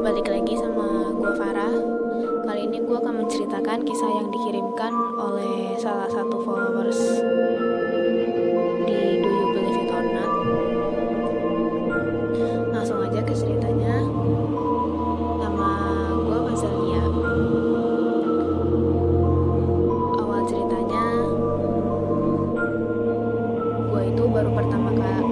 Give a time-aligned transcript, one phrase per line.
[0.00, 1.76] Balik lagi sama gue Farah.
[2.48, 7.20] Kali ini gue akan menceritakan kisah yang dikirimkan oleh salah satu followers
[8.88, 10.32] di Do You Believe It or Not.
[12.72, 14.08] Langsung aja ke ceritanya.
[15.36, 15.70] Nama
[16.16, 17.04] gue Fazalia.
[20.16, 21.04] Awal ceritanya,
[23.84, 25.29] gue itu baru pertama kali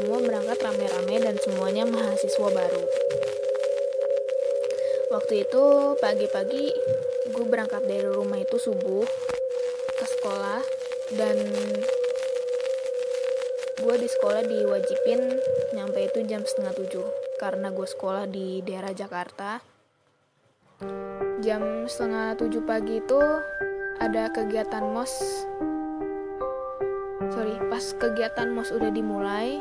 [0.00, 2.84] semua berangkat rame-rame dan semuanya mahasiswa baru.
[5.12, 5.64] Waktu itu
[6.00, 6.72] pagi-pagi
[7.28, 9.04] gue berangkat dari rumah itu subuh
[10.00, 10.64] ke sekolah
[11.20, 11.36] dan
[13.76, 15.20] gue di sekolah diwajibin
[15.76, 17.04] nyampe itu jam setengah tujuh
[17.36, 19.60] karena gue sekolah di daerah Jakarta.
[21.44, 23.20] Jam setengah tujuh pagi itu
[24.00, 25.12] ada kegiatan mos
[27.36, 29.60] sorry pas kegiatan mos udah dimulai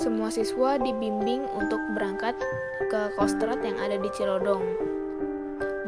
[0.00, 2.32] semua siswa dibimbing untuk berangkat
[2.88, 4.64] ke Kostrad yang ada di Cilodong.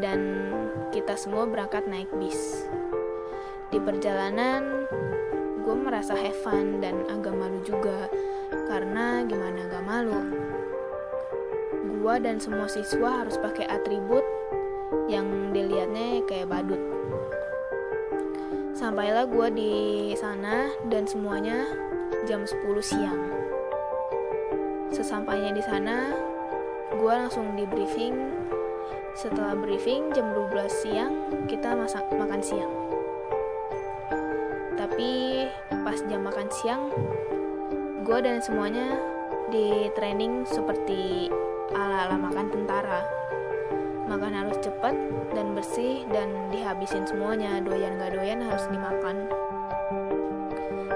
[0.05, 0.53] Dan
[0.93, 2.69] kita semua berangkat naik bis.
[3.73, 4.85] Di perjalanan
[5.65, 8.13] gue merasa have fun dan agak malu juga.
[8.69, 10.21] Karena gimana gak malu?
[11.97, 14.29] Gue dan semua siswa harus pakai atribut
[15.09, 16.83] yang dilihatnya kayak badut.
[18.77, 19.73] Sampailah gue di
[20.21, 21.65] sana dan semuanya
[22.29, 23.42] jam 10 siang.
[24.93, 26.13] Sesampainya di sana,
[26.93, 28.15] gue langsung di briefing.
[29.17, 31.13] Setelah briefing jam 12 siang,
[31.49, 32.73] kita masak makan siang.
[34.77, 35.11] Tapi
[35.83, 36.93] pas jam makan siang,
[38.05, 39.01] gue dan semuanya
[39.49, 41.29] di training seperti
[41.73, 43.05] ala-ala makan tentara
[44.09, 44.93] makan harus cepat
[45.33, 49.25] dan bersih dan dihabisin semuanya doyan gak doyan harus dimakan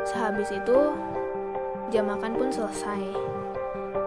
[0.05, 0.79] sehabis itu
[1.89, 3.36] jam makan pun selesai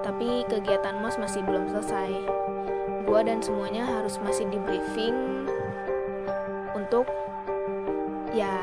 [0.10, 2.10] tapi kegiatan mos masih belum selesai
[3.06, 5.46] gua dan semuanya harus masih di briefing
[6.74, 7.06] untuk
[8.34, 8.58] ya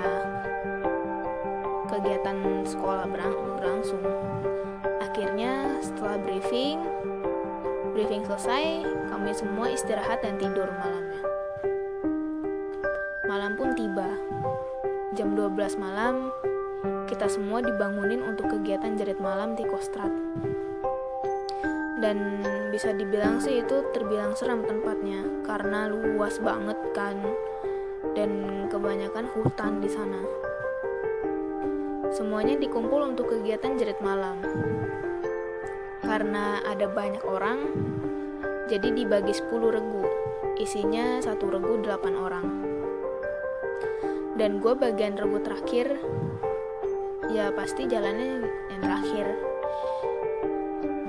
[1.86, 3.30] kegiatan sekolah berang
[3.62, 4.02] berlangsung
[4.98, 6.82] akhirnya setelah briefing
[7.96, 11.22] briefing selesai, kami semua istirahat dan tidur malamnya.
[13.24, 14.20] Malam pun tiba.
[15.16, 16.28] Jam 12 malam,
[17.08, 20.12] kita semua dibangunin untuk kegiatan jerit malam di Kostrad.
[21.96, 27.16] Dan bisa dibilang sih itu terbilang seram tempatnya karena luas banget kan.
[28.12, 30.20] Dan kebanyakan hutan di sana.
[32.12, 34.40] Semuanya dikumpul untuk kegiatan jerit malam.
[36.04, 37.58] Karena ada banyak orang
[38.66, 40.04] jadi dibagi 10 regu.
[40.56, 42.46] Isinya satu regu 8 orang.
[44.36, 45.96] Dan gue bagian regu terakhir
[47.32, 49.55] ya pasti jalannya yang terakhir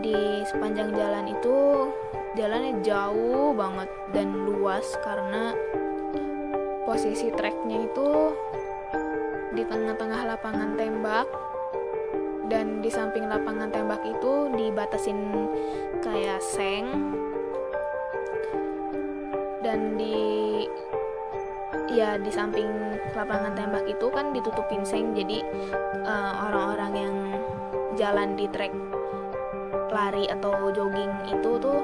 [0.07, 1.91] di sepanjang jalan itu
[2.39, 5.51] jalannya jauh banget dan luas karena
[6.87, 8.31] posisi treknya itu
[9.51, 11.27] di tengah-tengah lapangan tembak
[12.47, 15.19] dan di samping lapangan tembak itu dibatasin
[15.99, 17.11] kayak seng
[19.59, 20.63] dan di
[21.91, 25.43] ya di samping lapangan tembak itu kan ditutupin seng jadi
[26.47, 27.15] orang-orang uh, yang
[27.99, 28.71] jalan di trek
[29.97, 31.81] lari atau jogging itu tuh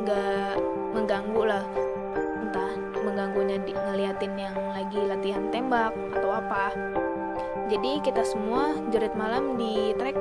[0.00, 0.56] nggak
[0.96, 1.64] mengganggu lah.
[2.40, 2.72] Entah
[3.04, 6.72] mengganggunya di, ngeliatin yang lagi latihan tembak atau apa.
[7.68, 10.16] Jadi kita semua jerit malam di trek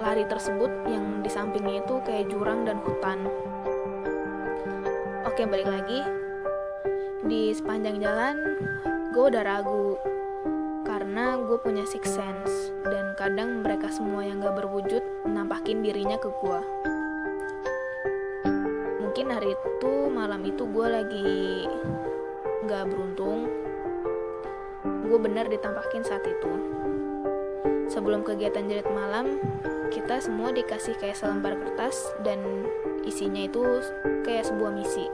[0.00, 3.26] lari tersebut yang di sampingnya itu kayak jurang dan hutan.
[5.26, 6.00] Oke balik lagi.
[7.26, 8.34] Di sepanjang jalan
[9.10, 9.98] gue udah ragu
[11.10, 16.30] karena gue punya six sense dan kadang mereka semua yang gak berwujud nampakin dirinya ke
[16.30, 16.60] gue.
[19.02, 21.66] Mungkin hari itu malam itu gue lagi
[22.62, 23.50] gak beruntung
[25.10, 26.52] gue benar ditampakin saat itu.
[27.90, 29.42] Sebelum kegiatan jerit malam,
[29.90, 32.38] kita semua dikasih kayak selembar kertas dan
[33.02, 33.66] isinya itu
[34.22, 35.10] kayak sebuah misi.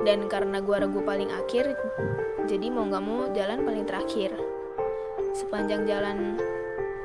[0.00, 1.76] Dan karena gue ragu paling akhir,
[2.44, 4.32] jadi mau gak mau jalan paling terakhir.
[5.34, 6.38] Sepanjang jalan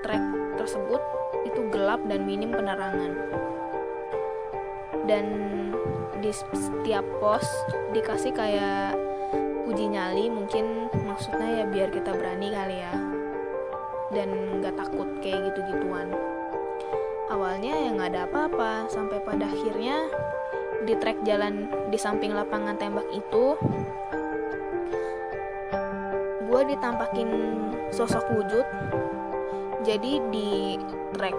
[0.03, 0.21] trek
[0.59, 1.01] tersebut
[1.47, 3.13] itu gelap dan minim penerangan.
[5.09, 5.25] dan
[6.21, 7.41] di setiap pos
[7.97, 8.93] dikasih kayak
[9.65, 12.93] uji nyali mungkin maksudnya ya biar kita berani kali ya
[14.13, 14.29] dan
[14.61, 16.13] nggak takut kayak gitu-gituan
[17.33, 20.09] awalnya ya nggak ada apa-apa sampai pada akhirnya
[20.85, 23.57] di trek jalan di samping lapangan tembak itu
[26.59, 27.31] gue ditampakin
[27.87, 28.67] sosok wujud.
[29.87, 30.75] Jadi di
[31.15, 31.31] trek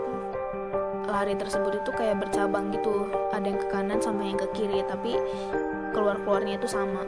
[1.05, 3.05] lari tersebut itu kayak bercabang gitu.
[3.29, 5.21] Ada yang ke kanan sama yang ke kiri tapi
[5.93, 7.05] keluar-keluarnya itu sama.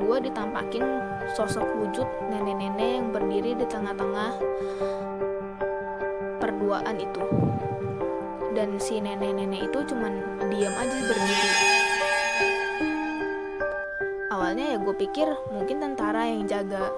[0.00, 0.88] Gue ditampakin
[1.36, 4.40] sosok wujud nenek-nenek yang berdiri di tengah-tengah
[6.40, 7.28] perduaan itu.
[8.56, 10.16] Dan si nenek-nenek itu cuman
[10.48, 11.77] diam aja berdiri
[14.98, 16.90] pikir mungkin tentara yang jaga.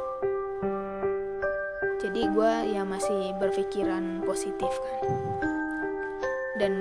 [2.00, 5.04] Jadi gue ya masih berpikiran positif kan.
[6.56, 6.72] Dan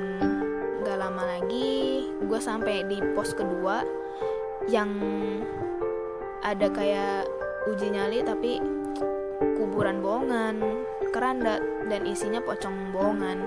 [0.88, 3.84] gak lama lagi gue sampai di pos kedua
[4.72, 4.96] yang
[6.40, 7.28] ada kayak
[7.68, 8.64] uji nyali tapi
[9.60, 11.60] kuburan bohongan keranda
[11.92, 13.44] dan isinya pocong bohongan.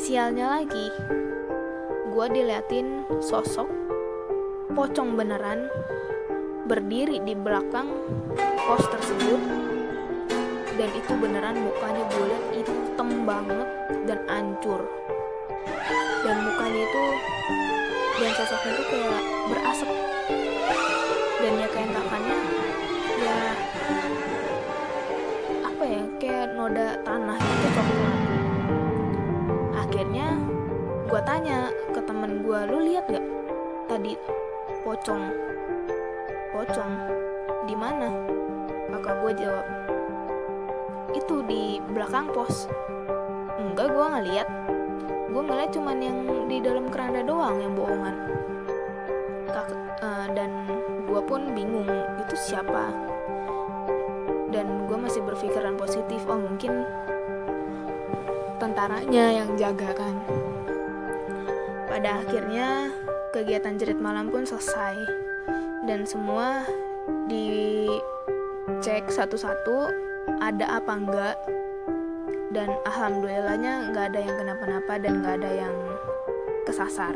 [0.00, 0.88] Sialnya lagi
[2.08, 3.68] gue diliatin sosok
[4.72, 5.68] pocong beneran
[6.68, 7.88] berdiri di belakang
[8.36, 9.40] pos tersebut.
[10.76, 13.68] Dan itu beneran mukanya gue liat hitam banget
[14.06, 14.86] dan ancur
[16.22, 17.04] dan mukanya itu
[18.20, 19.90] dan sosoknya itu kayak berasap.
[21.38, 22.36] Dan ya kayak takannya
[23.18, 23.38] ya
[25.66, 28.18] apa ya kayak noda tanah gitu coklat.
[29.82, 30.26] Akhirnya
[31.10, 31.58] gue tanya
[31.90, 33.26] ke temen gue lu lihat gak
[33.90, 34.14] tadi
[34.86, 35.32] pocong
[36.58, 36.92] pocong
[37.70, 38.10] di mana?
[38.90, 39.66] Kakak gue jawab.
[41.14, 42.66] Itu di belakang pos.
[43.62, 44.48] Enggak gue ngeliat
[45.28, 46.18] gue ngeliat cuman yang
[46.50, 48.16] di dalam keranda doang yang bohongan.
[49.54, 49.70] Kak,
[50.02, 50.50] uh, dan
[51.06, 51.86] gue pun bingung
[52.18, 52.90] itu siapa?
[54.50, 56.82] Dan gue masih berpikiran positif oh mungkin
[58.58, 60.16] tentaranya yang jaga kan?
[61.86, 62.90] Pada akhirnya
[63.30, 65.28] kegiatan jerit malam pun selesai
[65.84, 66.66] dan semua
[67.28, 69.76] dicek satu-satu
[70.40, 71.36] ada apa enggak.
[72.48, 75.74] Dan alhamdulillahnya nggak ada yang kenapa-napa dan nggak ada yang
[76.64, 77.14] kesasar.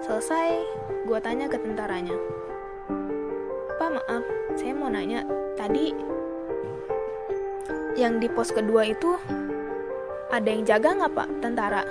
[0.00, 0.62] Selesai
[1.04, 2.14] gue tanya ke tentaranya.
[3.76, 4.24] Pak maaf
[4.54, 5.26] saya mau nanya
[5.58, 5.90] tadi
[7.98, 9.18] yang di pos kedua itu
[10.30, 11.82] ada yang jaga nggak pak tentara?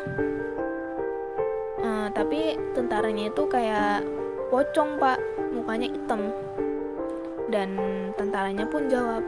[1.80, 4.04] Uh, tapi tentaranya itu kayak
[4.50, 5.18] pocong pak.
[5.54, 6.34] Mukanya hitam.
[7.50, 7.78] Dan
[8.13, 9.25] tentaranya pun jawab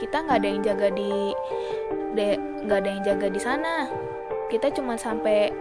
[0.00, 1.30] kita nggak ada yang jaga di
[2.66, 3.86] nggak ada yang jaga di sana.
[4.50, 5.52] Kita cuma sampai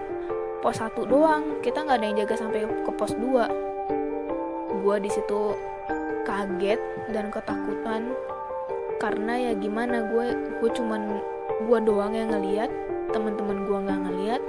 [0.62, 1.62] pos satu doang.
[1.62, 3.70] Kita nggak ada yang jaga sampai ke pos 2
[4.82, 5.54] gue di situ
[6.26, 6.82] kaget
[7.14, 8.18] dan ketakutan
[8.98, 11.22] karena ya gimana gue gue cuman
[11.70, 12.72] gue doang yang ngeliat
[13.14, 14.42] teman-teman gue nggak ngeliat.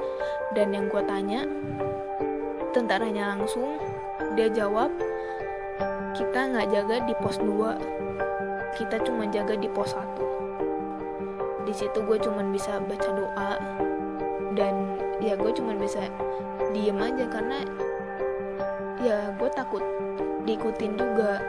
[0.53, 1.45] Dan yang gue tanya
[2.73, 3.77] tentaranya langsung
[4.37, 4.91] dia jawab
[6.13, 12.19] kita nggak jaga di pos 2 kita cuma jaga di pos 1 di situ gue
[12.21, 13.53] cuma bisa baca doa
[14.53, 16.05] dan ya gue cuma bisa
[16.73, 17.65] diem aja karena
[19.03, 19.83] ya gue takut
[20.47, 21.43] diikutin juga.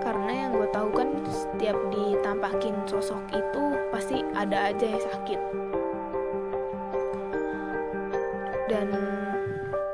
[0.00, 5.40] Karena yang gue tahu kan setiap ditampakin sosok itu pasti ada aja yang sakit.
[8.70, 8.88] Dan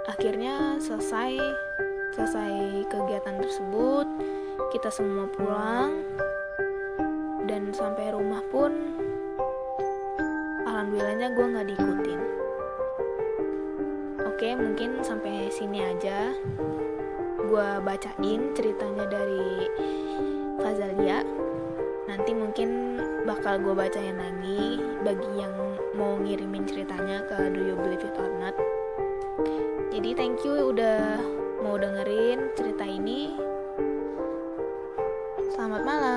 [0.04, 1.38] akhirnya selesai
[2.12, 4.04] selesai kegiatan tersebut
[4.68, 6.04] kita semua pulang
[7.48, 8.72] dan sampai rumah pun
[10.68, 12.20] alhamdulillahnya gue nggak diikutin.
[14.28, 16.36] Oke mungkin sampai sini aja.
[17.42, 19.68] Gue bacain ceritanya dari
[20.60, 21.24] Fazalia.
[22.08, 25.52] Nanti mungkin bakal gue bacain lagi bagi yang
[25.96, 28.56] mau ngirimin ceritanya ke Do You Believe It or Not.
[29.92, 31.20] Jadi thank you udah
[31.62, 33.30] mau dengerin cerita ini.
[35.54, 36.11] Selamat malam